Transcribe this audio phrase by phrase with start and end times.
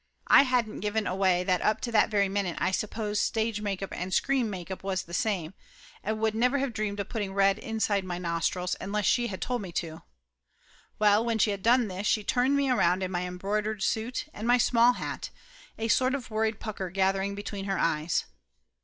[0.29, 3.93] I hadn't given away that up to that very minute I supposed stage make up
[3.93, 5.53] and screen make up was the same,
[6.03, 9.61] and would never have dreamed of putting red inside my nostrils unless she had told
[9.61, 10.01] me to.
[10.97, 14.47] Well, when she had done this she turned me around in my embroidered suit and
[14.47, 15.29] my small hat,
[15.77, 18.25] a sort of worried pucker gather ing between her eyes.